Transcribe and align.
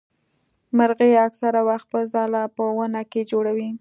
مرغۍ 0.77 1.13
اکثره 1.27 1.61
وخت 1.69 1.85
خپل 1.87 2.03
ځاله 2.13 2.41
په 2.55 2.63
ونه 2.77 3.01
کي 3.11 3.21
جوړوي. 3.31 3.67